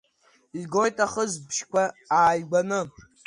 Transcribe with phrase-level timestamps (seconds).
[0.59, 1.83] Игоит ахысбжьқәа
[2.17, 2.79] ааигәаны.